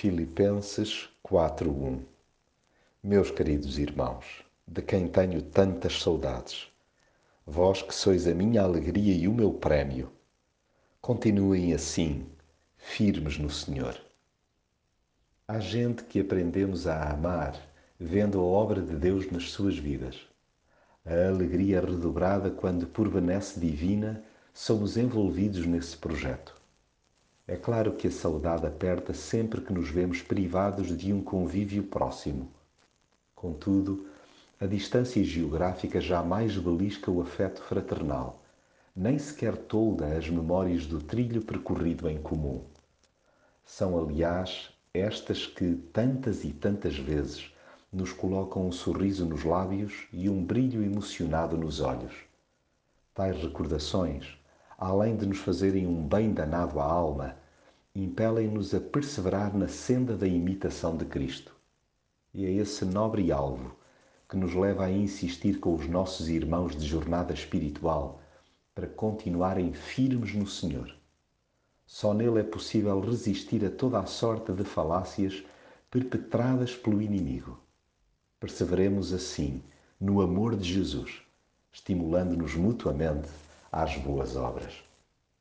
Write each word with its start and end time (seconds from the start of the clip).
Filipenses 0.00 1.08
4:1 1.24 2.02
Meus 3.02 3.32
queridos 3.32 3.80
irmãos, 3.80 4.44
de 4.64 4.80
quem 4.80 5.08
tenho 5.08 5.42
tantas 5.42 6.00
saudades, 6.00 6.68
vós 7.44 7.82
que 7.82 7.92
sois 7.92 8.24
a 8.28 8.32
minha 8.32 8.62
alegria 8.62 9.12
e 9.12 9.26
o 9.26 9.34
meu 9.34 9.52
prémio, 9.52 10.08
continuem 11.00 11.74
assim, 11.74 12.24
firmes 12.76 13.38
no 13.38 13.50
Senhor. 13.50 14.00
Há 15.48 15.58
gente 15.58 16.04
que 16.04 16.20
aprendemos 16.20 16.86
a 16.86 17.10
amar 17.10 17.60
vendo 17.98 18.38
a 18.38 18.44
obra 18.44 18.80
de 18.80 18.94
Deus 18.94 19.28
nas 19.32 19.50
suas 19.50 19.76
vidas. 19.76 20.16
A 21.04 21.26
alegria 21.26 21.80
redobrada 21.80 22.52
quando, 22.52 22.86
por 22.86 23.10
benesse 23.10 23.58
divina, 23.58 24.22
somos 24.54 24.96
envolvidos 24.96 25.66
nesse 25.66 25.96
projeto. 25.96 26.57
É 27.50 27.56
claro 27.56 27.92
que 27.92 28.06
a 28.06 28.10
saudade 28.10 28.66
aperta 28.66 29.14
sempre 29.14 29.62
que 29.62 29.72
nos 29.72 29.88
vemos 29.88 30.20
privados 30.20 30.94
de 30.94 31.14
um 31.14 31.22
convívio 31.22 31.82
próximo. 31.82 32.46
Contudo, 33.34 34.06
a 34.60 34.66
distância 34.66 35.24
geográfica 35.24 35.98
jamais 35.98 36.58
belisca 36.58 37.10
o 37.10 37.22
afeto 37.22 37.62
fraternal, 37.62 38.42
nem 38.94 39.18
sequer 39.18 39.56
tolda 39.56 40.14
as 40.14 40.28
memórias 40.28 40.84
do 40.84 41.00
trilho 41.00 41.40
percorrido 41.40 42.06
em 42.10 42.20
comum. 42.20 42.62
São, 43.64 43.98
aliás, 43.98 44.68
estas 44.92 45.46
que, 45.46 45.74
tantas 45.90 46.44
e 46.44 46.52
tantas 46.52 46.98
vezes, 46.98 47.50
nos 47.90 48.12
colocam 48.12 48.66
um 48.66 48.72
sorriso 48.72 49.24
nos 49.24 49.42
lábios 49.42 50.06
e 50.12 50.28
um 50.28 50.44
brilho 50.44 50.82
emocionado 50.82 51.56
nos 51.56 51.80
olhos. 51.80 52.12
Tais 53.14 53.42
recordações, 53.42 54.36
além 54.76 55.16
de 55.16 55.26
nos 55.26 55.38
fazerem 55.38 55.88
um 55.88 56.06
bem 56.06 56.32
danado 56.32 56.78
à 56.78 56.84
alma, 56.84 57.34
impelem-nos 58.02 58.74
a 58.74 58.80
perseverar 58.80 59.56
na 59.56 59.66
senda 59.66 60.16
da 60.16 60.26
imitação 60.26 60.96
de 60.96 61.04
Cristo. 61.04 61.54
E 62.32 62.46
é 62.46 62.50
esse 62.50 62.84
nobre 62.84 63.32
alvo 63.32 63.76
que 64.28 64.36
nos 64.36 64.54
leva 64.54 64.84
a 64.84 64.90
insistir 64.90 65.58
com 65.58 65.74
os 65.74 65.88
nossos 65.88 66.28
irmãos 66.28 66.76
de 66.76 66.86
jornada 66.86 67.32
espiritual 67.32 68.20
para 68.74 68.86
continuarem 68.86 69.72
firmes 69.72 70.34
no 70.34 70.46
Senhor. 70.46 70.94
Só 71.86 72.14
nele 72.14 72.40
é 72.40 72.44
possível 72.44 73.00
resistir 73.00 73.64
a 73.64 73.70
toda 73.70 73.98
a 73.98 74.06
sorte 74.06 74.52
de 74.52 74.62
falácias 74.62 75.42
perpetradas 75.90 76.76
pelo 76.76 77.00
inimigo. 77.00 77.58
Perseveremos 78.38 79.12
assim 79.12 79.62
no 79.98 80.20
amor 80.20 80.54
de 80.54 80.72
Jesus, 80.72 81.22
estimulando-nos 81.72 82.54
mutuamente 82.54 83.28
às 83.72 83.96
boas 83.96 84.36
obras. 84.36 84.87